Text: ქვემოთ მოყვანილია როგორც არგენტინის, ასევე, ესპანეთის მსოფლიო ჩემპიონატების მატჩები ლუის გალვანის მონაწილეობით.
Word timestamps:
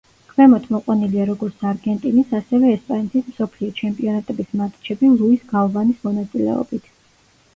ქვემოთ 0.29 0.63
მოყვანილია 0.75 1.25
როგორც 1.29 1.65
არგენტინის, 1.71 2.31
ასევე, 2.39 2.71
ესპანეთის 2.77 3.27
მსოფლიო 3.33 3.69
ჩემპიონატების 3.81 4.49
მატჩები 4.61 5.11
ლუის 5.21 5.45
გალვანის 5.53 6.03
მონაწილეობით. 6.09 6.89